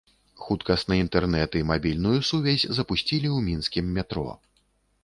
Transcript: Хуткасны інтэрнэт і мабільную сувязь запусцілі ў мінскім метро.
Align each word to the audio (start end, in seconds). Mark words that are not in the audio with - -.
Хуткасны 0.43 0.95
інтэрнэт 1.01 1.57
і 1.59 1.63
мабільную 1.73 2.15
сувязь 2.31 2.67
запусцілі 2.79 3.27
ў 3.37 3.53
мінскім 3.53 3.95
метро. 4.01 4.29